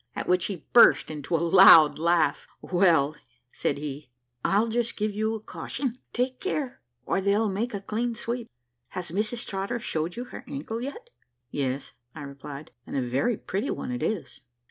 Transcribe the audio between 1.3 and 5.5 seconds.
a loud laugh. "Well," said he, "I'll just give you a